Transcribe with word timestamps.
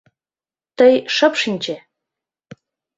Тый 0.77 0.93
шып 1.15 1.33
шинче! 1.41 1.75